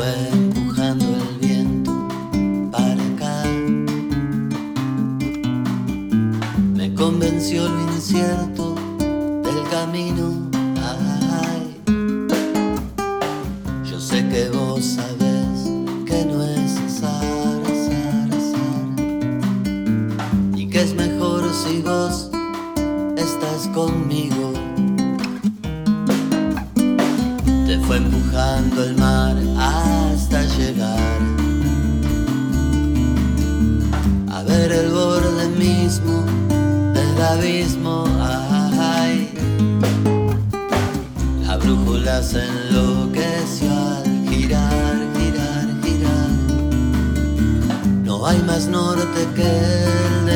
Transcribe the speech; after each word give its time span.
fue 0.00 0.28
empujando 0.32 1.04
el 1.04 1.46
viento 1.46 1.92
para 2.72 3.02
acá. 3.12 3.44
Me 6.74 6.94
convenció 6.94 7.68
lo 7.68 7.80
incierto 7.92 8.76
del 9.44 9.62
camino. 9.70 10.48
Yo 13.90 14.00
sé 14.00 14.26
que 14.28 14.48
vos 14.48 14.82
sabés 14.82 15.68
que 16.06 16.24
no 16.24 16.44
es 16.44 16.78
azar, 16.78 17.60
azar, 17.74 18.28
azar. 18.40 18.88
Y 20.56 20.66
que 20.70 20.80
es 20.80 20.94
mejor 20.94 21.42
si 21.52 21.82
vos 21.82 22.30
estás 23.18 23.68
conmigo. 23.74 24.54
Te 27.66 27.78
fue 27.80 27.98
empujando 27.98 28.82
el 28.82 28.99
el 34.68 34.90
borde 34.90 35.48
mismo 35.58 36.24
del 36.92 37.22
abismo. 37.22 38.04
Ay, 38.20 39.32
la 41.46 41.56
brújula 41.56 42.22
se 42.22 42.44
enloqueció 42.44 43.70
al 43.70 44.28
girar, 44.28 44.96
girar, 45.16 45.66
girar. 45.82 46.30
No 48.04 48.26
hay 48.26 48.38
más 48.42 48.66
norte 48.66 49.26
que 49.34 49.42
el 49.42 50.29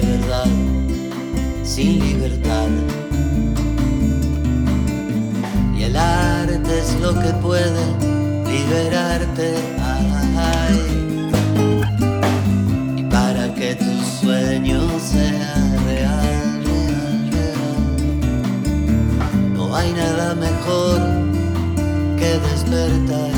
verdad 0.00 0.46
sin 1.64 1.98
libertad. 2.00 2.68
Y 5.76 5.84
el 5.84 5.96
arte 5.96 6.78
es 6.78 7.00
lo 7.00 7.14
que 7.14 7.32
puede 7.42 7.84
liberarte. 8.46 9.54
Y 12.96 13.02
para 13.04 13.54
que 13.54 13.74
tu 13.76 14.02
sueño 14.20 14.80
sea 14.98 15.54
real, 15.86 16.64
real, 16.64 17.30
real, 17.32 17.82
no 19.54 19.76
hay 19.76 19.92
nada 19.92 20.34
mejor 20.34 21.00
que 22.18 22.38
despertar. 22.48 23.37